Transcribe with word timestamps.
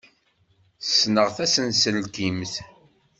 Ssneɣ 0.81 1.27
tasenselkimt. 1.35 2.53